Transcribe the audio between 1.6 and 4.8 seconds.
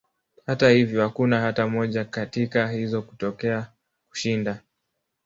moja katika hizo kutokea kushinda.